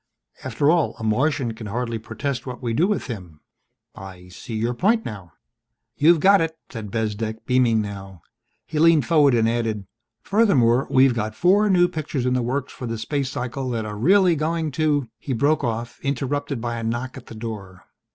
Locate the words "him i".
3.05-4.29